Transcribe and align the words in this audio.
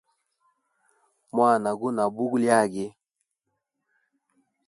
Mwana 1.35 1.69
guna 1.79 2.03
bugo 2.15 2.37
lyage. 2.43 2.85